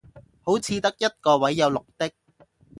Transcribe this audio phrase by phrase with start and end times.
[0.41, 2.11] 好似得一個位有綠的